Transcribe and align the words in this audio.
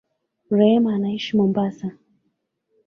Rehema 0.51 0.93
anaishi 0.95 1.37
Mombasa 1.37 1.91